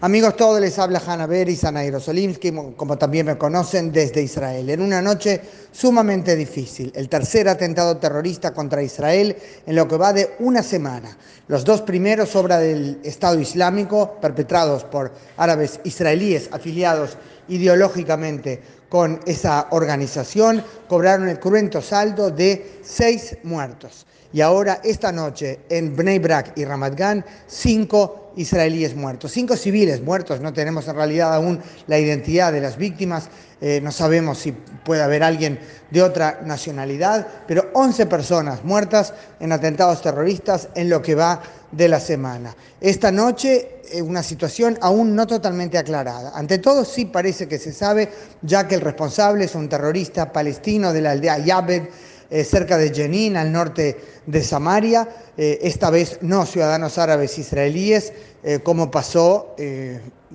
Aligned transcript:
Amigos 0.00 0.36
todos, 0.36 0.60
les 0.60 0.78
habla 0.78 1.02
Hanna 1.04 1.26
Beris, 1.26 1.64
Ana 1.64 1.82
Jerosolimsky, 1.82 2.52
como 2.76 2.96
también 2.96 3.26
me 3.26 3.36
conocen, 3.36 3.90
desde 3.90 4.22
Israel. 4.22 4.70
En 4.70 4.80
una 4.80 5.02
noche 5.02 5.40
sumamente 5.72 6.36
difícil, 6.36 6.92
el 6.94 7.08
tercer 7.08 7.48
atentado 7.48 7.96
terrorista 7.96 8.54
contra 8.54 8.80
Israel 8.80 9.36
en 9.66 9.74
lo 9.74 9.88
que 9.88 9.96
va 9.96 10.12
de 10.12 10.36
una 10.38 10.62
semana. 10.62 11.18
Los 11.48 11.64
dos 11.64 11.82
primeros, 11.82 12.36
obra 12.36 12.60
del 12.60 13.00
Estado 13.02 13.40
Islámico, 13.40 14.20
perpetrados 14.20 14.84
por 14.84 15.10
árabes 15.36 15.80
israelíes 15.82 16.48
afiliados 16.52 17.18
ideológicamente 17.48 18.62
con 18.88 19.18
esa 19.26 19.66
organización, 19.72 20.62
cobraron 20.86 21.28
el 21.28 21.40
cruento 21.40 21.82
saldo 21.82 22.30
de 22.30 22.78
seis 22.84 23.36
muertos. 23.42 24.06
Y 24.32 24.42
ahora, 24.42 24.80
esta 24.84 25.10
noche, 25.10 25.60
en 25.70 25.96
Bnei 25.96 26.18
Brak 26.18 26.52
y 26.56 26.64
Ramat 26.64 26.94
Gan, 26.94 27.24
cinco 27.46 28.27
israelíes 28.38 28.94
muertos, 28.94 29.32
cinco 29.32 29.56
civiles 29.56 30.00
muertos, 30.00 30.40
no 30.40 30.52
tenemos 30.52 30.88
en 30.88 30.96
realidad 30.96 31.34
aún 31.34 31.60
la 31.86 31.98
identidad 31.98 32.52
de 32.52 32.60
las 32.60 32.76
víctimas, 32.76 33.28
eh, 33.60 33.80
no 33.82 33.90
sabemos 33.90 34.38
si 34.38 34.52
puede 34.52 35.02
haber 35.02 35.22
alguien 35.22 35.58
de 35.90 36.02
otra 36.02 36.40
nacionalidad, 36.44 37.26
pero 37.46 37.70
11 37.74 38.06
personas 38.06 38.64
muertas 38.64 39.12
en 39.40 39.52
atentados 39.52 40.00
terroristas 40.00 40.68
en 40.76 40.88
lo 40.88 41.02
que 41.02 41.16
va 41.16 41.42
de 41.72 41.88
la 41.88 41.98
semana. 41.98 42.54
Esta 42.80 43.10
noche 43.10 43.78
eh, 43.90 44.02
una 44.02 44.22
situación 44.22 44.78
aún 44.80 45.14
no 45.14 45.26
totalmente 45.26 45.78
aclarada. 45.78 46.32
Ante 46.34 46.58
todo 46.58 46.84
sí 46.84 47.06
parece 47.06 47.48
que 47.48 47.58
se 47.58 47.72
sabe, 47.72 48.10
ya 48.42 48.68
que 48.68 48.74
el 48.74 48.80
responsable 48.82 49.44
es 49.44 49.54
un 49.54 49.68
terrorista 49.68 50.32
palestino 50.32 50.92
de 50.92 51.00
la 51.00 51.12
aldea 51.12 51.38
Yabed, 51.38 51.82
eh, 52.30 52.44
cerca 52.44 52.76
de 52.76 52.92
Jenin, 52.94 53.38
al 53.38 53.50
norte 53.50 53.96
de 54.26 54.42
Samaria, 54.42 55.08
eh, 55.38 55.60
esta 55.62 55.88
vez 55.88 56.18
no 56.20 56.44
ciudadanos 56.44 56.98
árabes 56.98 57.38
israelíes, 57.38 58.12
eh, 58.42 58.58
como 58.62 58.90
pasó, 58.90 59.54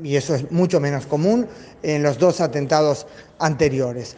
y 0.01 0.15
eso 0.15 0.33
es 0.33 0.51
mucho 0.51 0.79
menos 0.79 1.05
común, 1.05 1.47
en 1.83 2.01
los 2.01 2.17
dos 2.17 2.41
atentados 2.41 3.05
anteriores. 3.45 4.15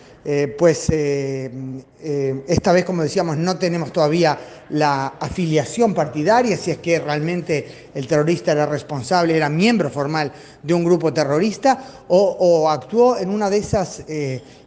pues 0.57 0.89
esta 0.89 2.71
vez, 2.71 2.85
como 2.85 3.03
decíamos, 3.03 3.37
no 3.37 3.57
tenemos 3.57 3.91
todavía 3.91 4.37
la 4.69 5.07
afiliación 5.19 5.93
partidaria, 5.93 6.57
si 6.57 6.71
es 6.71 6.77
que 6.77 6.99
realmente 6.99 7.89
el 7.93 8.07
terrorista 8.07 8.51
era 8.51 8.65
responsable, 8.65 9.35
era 9.35 9.49
miembro 9.49 9.89
formal 9.89 10.31
de 10.63 10.73
un 10.73 10.83
grupo 10.83 11.13
terrorista, 11.13 12.05
o, 12.07 12.69
actuó 12.69 13.17
en 13.17 13.29
una 13.29 13.49
de 13.49 13.57
esas 13.57 14.03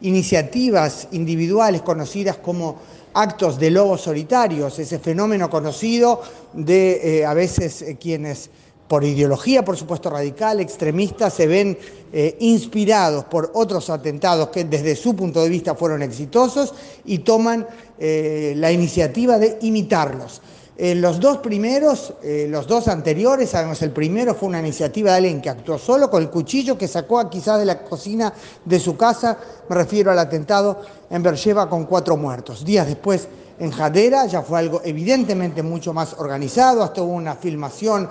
iniciativas 0.01 1.09
individuales 1.13 1.83
conocidas 1.83 2.37
como 2.37 2.79
actos 3.19 3.59
de 3.59 3.71
lobos 3.71 4.03
solitarios, 4.03 4.79
ese 4.79 4.99
fenómeno 4.99 5.51
conocido 5.51 6.23
de 6.53 7.19
eh, 7.21 7.27
a 7.27 7.35
veces 7.35 7.83
eh, 7.83 7.97
quienes 8.01 8.51
por 8.89 9.05
ideología, 9.05 9.65
por 9.65 9.77
supuesto 9.77 10.11
radical, 10.11 10.61
extremista, 10.61 11.31
se 11.31 11.47
ven 11.47 11.79
eh, 12.13 12.37
inspirados 12.41 13.25
por 13.25 13.51
otros 13.55 13.91
atentados 13.91 14.49
que 14.49 14.65
desde 14.65 14.97
su 14.97 15.15
punto 15.15 15.43
de 15.43 15.49
vista 15.49 15.75
fueron 15.75 16.03
exitosos 16.03 16.75
y 17.05 17.19
toman 17.19 17.67
la 18.01 18.71
iniciativa 18.71 19.41
de 19.41 19.59
imitarlos. 19.63 20.41
Eh, 20.81 20.95
los 20.95 21.19
dos 21.19 21.39
primeros, 21.39 22.15
eh, 22.23 22.47
los 22.49 22.69
dos 22.69 22.87
anteriores, 22.87 23.51
sabemos, 23.51 23.83
el 23.83 23.91
primero 23.91 24.33
fue 24.33 24.49
una 24.49 24.61
iniciativa 24.61 25.11
de 25.11 25.17
alguien 25.17 25.43
que 25.43 25.51
actuó 25.51 25.77
solo 25.77 26.09
con 26.09 26.23
el 26.23 26.31
cuchillo 26.31 26.79
que 26.79 26.87
sacó 26.87 27.29
quizás 27.29 27.59
de 27.59 27.65
la 27.65 27.81
cocina 27.81 28.33
de 28.65 28.79
su 28.79 28.97
casa, 28.97 29.39
me 29.69 29.75
refiero 29.75 30.13
al 30.13 30.21
atentado 30.21 30.81
en 31.11 31.21
Bercheva 31.21 31.69
con 31.69 31.85
cuatro 31.87 32.17
muertos. 32.17 32.65
Días 32.65 32.87
después 32.87 33.27
en 33.59 33.73
Jadera 33.73 34.27
ya 34.27 34.43
fue 34.43 34.61
algo 34.61 34.81
evidentemente 34.85 35.65
mucho 35.65 35.93
más 35.93 36.15
organizado, 36.17 36.85
hasta 36.85 37.03
hubo 37.03 37.15
una 37.15 37.35
filmación 37.35 38.09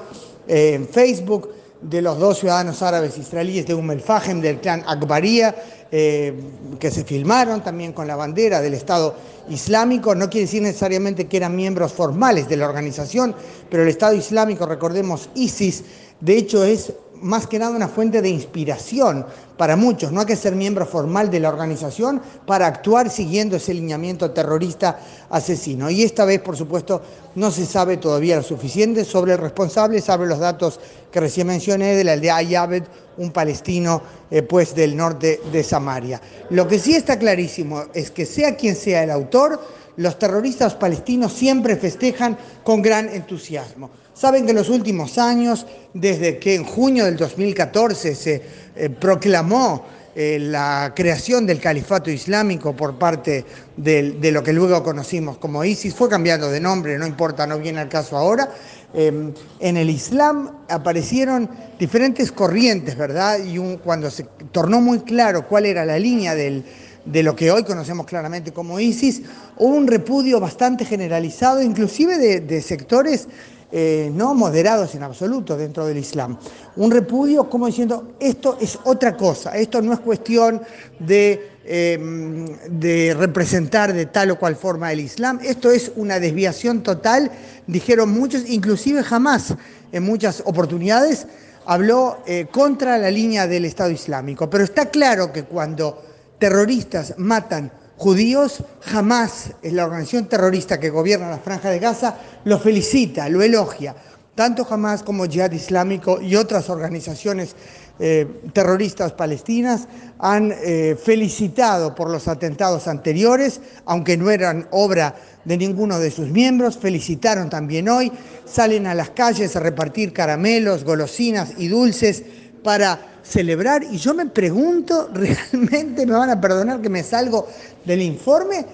eh, 0.47 0.73
en 0.73 0.87
Facebook 0.87 1.49
de 1.81 2.01
los 2.01 2.17
dos 2.17 2.39
ciudadanos 2.39 2.81
árabes 2.81 3.17
israelíes 3.17 3.67
de 3.67 3.75
Umm 3.75 3.91
el 3.91 4.41
del 4.41 4.59
clan 4.59 4.83
Akbaría, 4.87 5.55
eh, 5.91 6.33
que 6.79 6.91
se 6.91 7.03
filmaron 7.03 7.63
también 7.63 7.93
con 7.93 8.07
la 8.07 8.15
bandera 8.15 8.61
del 8.61 8.73
Estado 8.73 9.15
Islámico. 9.49 10.15
No 10.15 10.29
quiere 10.29 10.45
decir 10.45 10.61
necesariamente 10.61 11.27
que 11.27 11.37
eran 11.37 11.55
miembros 11.55 11.93
formales 11.93 12.49
de 12.49 12.57
la 12.57 12.67
organización, 12.67 13.35
pero 13.69 13.83
el 13.83 13.89
Estado 13.89 14.13
Islámico, 14.13 14.65
recordemos, 14.65 15.29
ISIS, 15.35 15.83
de 16.19 16.37
hecho 16.37 16.63
es 16.63 16.93
más 17.21 17.47
que 17.47 17.59
nada 17.59 17.75
una 17.75 17.87
fuente 17.87 18.21
de 18.21 18.29
inspiración 18.29 19.25
para 19.57 19.75
muchos. 19.75 20.11
No 20.11 20.21
hay 20.21 20.25
que 20.25 20.35
ser 20.35 20.55
miembro 20.55 20.85
formal 20.85 21.29
de 21.29 21.39
la 21.39 21.49
organización 21.49 22.21
para 22.45 22.67
actuar 22.67 23.09
siguiendo 23.09 23.55
ese 23.55 23.73
lineamiento 23.73 24.31
terrorista 24.31 24.99
asesino. 25.29 25.89
Y 25.89 26.03
esta 26.03 26.25
vez, 26.25 26.39
por 26.41 26.55
supuesto, 26.55 27.01
no 27.35 27.51
se 27.51 27.65
sabe 27.65 27.97
todavía 27.97 28.37
lo 28.37 28.43
suficiente 28.43 29.05
sobre 29.05 29.33
el 29.33 29.39
responsable, 29.39 30.01
sabe 30.01 30.27
los 30.27 30.39
datos 30.39 30.79
que 31.11 31.19
recién 31.19 31.47
mencioné 31.47 31.95
de 31.95 32.03
la 32.03 32.13
aldea 32.13 32.37
Ayabed, 32.37 32.83
un 33.17 33.31
palestino 33.31 34.01
eh, 34.29 34.41
pues 34.41 34.75
del 34.75 34.95
norte 34.95 35.41
de 35.51 35.63
Samaria. 35.63 36.21
Lo 36.49 36.67
que 36.67 36.79
sí 36.79 36.95
está 36.95 37.17
clarísimo 37.17 37.83
es 37.93 38.11
que 38.11 38.25
sea 38.25 38.55
quien 38.55 38.75
sea 38.75 39.03
el 39.03 39.11
autor, 39.11 39.59
los 39.97 40.17
terroristas 40.17 40.75
palestinos 40.75 41.33
siempre 41.33 41.75
festejan 41.75 42.37
con 42.63 42.81
gran 42.81 43.09
entusiasmo. 43.09 43.89
Saben 44.13 44.45
que 44.45 44.51
en 44.51 44.57
los 44.57 44.69
últimos 44.69 45.17
años, 45.17 45.65
desde 45.93 46.39
que 46.39 46.55
en 46.55 46.63
junio 46.63 47.05
del 47.05 47.17
2014 47.17 48.15
se 48.15 48.41
eh, 48.75 48.89
proclamó 48.89 49.85
eh, 50.15 50.39
la 50.39 50.93
creación 50.95 51.45
del 51.45 51.59
califato 51.59 52.09
islámico 52.09 52.75
por 52.75 52.97
parte 52.97 53.45
de, 53.75 54.31
lo 54.31 54.41
que 54.41 54.53
luego 54.53 54.81
conocimos 54.81 55.37
como 55.37 55.63
ISIS, 55.63 55.93
fue 55.93 56.09
cambiando 56.09 56.49
de 56.49 56.59
nombre, 56.59 56.97
no 56.97 57.05
importa, 57.05 57.45
no 57.45 57.59
viene 57.59 57.81
al 57.81 57.89
caso 57.89 58.17
ahora, 58.17 58.49
em, 58.95 59.31
en 59.59 59.77
el 59.77 59.91
Islam 59.91 60.63
aparecieron 60.69 61.47
diferentes 61.77 62.31
corrientes, 62.31 62.97
¿verdad? 62.97 63.37
Y 63.45 63.59
cuando 63.83 64.09
se 64.09 64.23
tornó 64.51 64.81
muy 64.81 65.01
claro 65.01 65.47
cuál 65.47 65.67
era 65.67 65.85
la 65.85 65.99
línea 65.99 66.33
del, 66.33 66.65
de 67.11 67.23
lo 67.23 67.35
que 67.35 67.51
hoy 67.51 67.63
conocemos 67.63 68.05
claramente 68.05 68.51
como 68.51 68.79
ISIS, 68.79 69.21
hubo 69.57 69.75
un 69.75 69.87
repudio 69.87 70.39
bastante 70.39 70.85
generalizado, 70.85 71.61
inclusive 71.61 72.41
de, 72.41 72.61
sectores 72.61 73.27
eh, 73.71 74.11
no 74.13 74.33
moderados 74.33 74.95
en 74.95 75.03
absoluto 75.03 75.57
dentro 75.57 75.85
del 75.85 75.97
Islam. 75.97 76.37
Un 76.75 76.91
repudio 76.91 77.49
como 77.49 77.67
diciendo, 77.67 78.15
esto 78.19 78.57
es 78.59 78.77
otra 78.83 79.15
cosa, 79.15 79.57
esto 79.57 79.81
no 79.81 79.93
es 79.93 79.99
cuestión 79.99 80.61
de, 80.99 81.51
em, 81.65 82.45
de 82.69 83.15
representar 83.17 83.93
de 83.93 84.05
tal 84.05 84.31
o 84.31 84.39
cual 84.39 84.55
forma 84.55 84.91
el 84.91 84.99
Islam, 84.99 85.39
esto 85.43 85.71
es 85.71 85.91
una 85.95 86.19
desviación 86.19 86.83
total, 86.83 87.31
dijeron 87.67 88.11
muchos, 88.11 88.43
inclusive 88.49 89.03
jamás 89.03 89.55
en 89.91 90.03
muchas 90.03 90.43
oportunidades 90.45 91.27
habló 91.65 92.19
eh, 92.25 92.47
contra 92.49 92.97
la 92.97 93.11
línea 93.11 93.45
del 93.45 93.65
Estado 93.65 93.91
Islámico. 93.91 94.49
Pero 94.49 94.63
está 94.63 94.85
claro 94.85 95.33
que 95.33 95.43
cuando 95.43 96.01
terroristas 96.39 97.15
matan 97.17 97.71
judíos, 97.97 98.63
jamás 98.81 99.51
es 99.61 99.73
la 99.73 99.85
organización 99.85 100.29
terrorista 100.29 100.79
que 100.79 100.89
gobierna 100.89 101.29
la 101.29 101.39
franja 101.39 101.69
de 101.69 101.79
Gaza 101.79 102.17
lo 102.45 102.59
felicita, 102.59 103.27
lo 103.29 103.41
elogia. 103.41 103.95
Tanto 104.35 104.63
jamás 104.65 105.01
como 105.01 105.25
Jihad 105.25 105.51
Islámico 105.51 106.21
y 106.21 106.35
otras 106.35 106.69
organizaciones 106.69 107.55
eh, 107.99 108.27
terroristas 108.53 109.13
palestinas 109.13 109.87
han 110.19 110.51
eh, 110.51 110.95
felicitado 111.03 111.95
por 111.95 112.11
los 112.11 112.27
atentados 112.27 112.87
anteriores, 112.87 113.59
aunque 113.85 114.15
no 114.15 114.29
eran 114.29 114.67
obra 114.69 115.15
de 115.45 115.57
ninguno 115.57 115.97
de 115.97 116.11
sus 116.11 116.29
miembros, 116.29 116.77
felicitaron 116.77 117.49
también 117.49 117.89
hoy, 117.89 118.11
salen 118.45 118.85
a 118.85 118.93
las 118.93 119.09
calles 119.09 119.55
a 119.55 119.59
repartir 119.59 120.13
caramelos, 120.13 120.83
golosinas 120.83 121.53
y 121.57 121.69
dulces 121.69 122.23
para 122.63 122.99
celebrar 123.23 123.83
y 123.83 123.97
yo 123.97 124.13
me 124.13 124.25
pregunto, 124.27 125.09
realmente 125.13 126.05
me 126.05 126.13
van 126.13 126.29
a 126.29 126.39
perdonar 126.39 126.81
que 126.81 126.89
me 126.89 127.03
salgo 127.03 127.47
del 127.85 128.01
informe, 128.01 128.65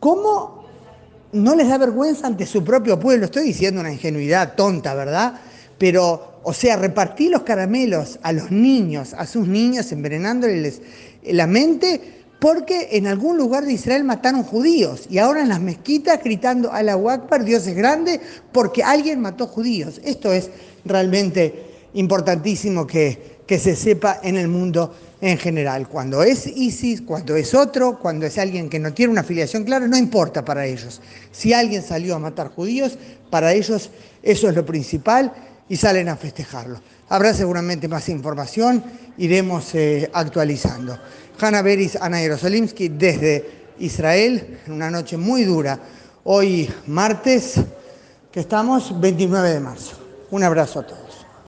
¿cómo 0.00 0.64
no 1.32 1.54
les 1.54 1.68
da 1.68 1.78
vergüenza 1.78 2.26
ante 2.26 2.46
su 2.46 2.62
propio 2.62 2.98
pueblo? 2.98 3.26
Estoy 3.26 3.44
diciendo 3.44 3.80
una 3.80 3.92
ingenuidad 3.92 4.54
tonta, 4.54 4.94
¿verdad? 4.94 5.40
Pero, 5.78 6.40
o 6.44 6.52
sea, 6.52 6.76
repartir 6.76 7.30
los 7.30 7.42
caramelos 7.42 8.18
a 8.22 8.32
los 8.32 8.50
niños, 8.50 9.14
a 9.14 9.26
sus 9.26 9.46
niños, 9.46 9.90
envenenándoles 9.90 10.80
la 11.24 11.46
mente, 11.46 12.24
porque 12.38 12.90
en 12.92 13.06
algún 13.06 13.38
lugar 13.38 13.64
de 13.64 13.72
Israel 13.72 14.04
mataron 14.04 14.42
judíos 14.42 15.06
y 15.08 15.18
ahora 15.18 15.40
en 15.40 15.48
las 15.48 15.60
mezquitas 15.60 16.22
gritando 16.22 16.72
a 16.72 16.82
la 16.82 16.96
Dios 17.44 17.66
es 17.66 17.74
grande, 17.74 18.20
porque 18.52 18.82
alguien 18.82 19.20
mató 19.20 19.46
judíos. 19.46 20.00
Esto 20.04 20.32
es 20.32 20.50
realmente 20.84 21.73
importantísimo 21.94 22.86
que, 22.86 23.38
que 23.46 23.58
se 23.58 23.74
sepa 23.76 24.20
en 24.22 24.36
el 24.36 24.48
mundo 24.48 24.94
en 25.20 25.38
general. 25.38 25.88
Cuando 25.88 26.22
es 26.22 26.46
ISIS, 26.46 27.02
cuando 27.02 27.34
es 27.36 27.54
otro, 27.54 27.98
cuando 27.98 28.26
es 28.26 28.36
alguien 28.38 28.68
que 28.68 28.78
no 28.78 28.92
tiene 28.92 29.12
una 29.12 29.22
afiliación 29.22 29.64
clara, 29.64 29.86
no 29.86 29.96
importa 29.96 30.44
para 30.44 30.66
ellos. 30.66 31.00
Si 31.32 31.52
alguien 31.52 31.82
salió 31.82 32.14
a 32.14 32.18
matar 32.18 32.48
judíos, 32.48 32.98
para 33.30 33.52
ellos 33.52 33.90
eso 34.22 34.48
es 34.48 34.54
lo 34.54 34.66
principal 34.66 35.32
y 35.68 35.76
salen 35.76 36.08
a 36.08 36.16
festejarlo. 36.16 36.80
Habrá 37.08 37.34
seguramente 37.34 37.88
más 37.88 38.08
información, 38.08 38.82
iremos 39.16 39.74
eh, 39.74 40.10
actualizando. 40.12 40.98
Hanna 41.38 41.62
Beris, 41.62 41.96
Ana 41.96 42.18
Jerosolimsky, 42.18 42.88
desde 42.88 43.64
Israel, 43.78 44.60
en 44.66 44.72
una 44.72 44.90
noche 44.90 45.16
muy 45.16 45.44
dura. 45.44 45.78
Hoy 46.24 46.70
martes, 46.86 47.54
que 48.32 48.40
estamos 48.40 48.98
29 49.00 49.50
de 49.50 49.60
marzo. 49.60 49.98
Un 50.30 50.42
abrazo 50.42 50.80
a 50.80 50.86
todos. 50.86 51.03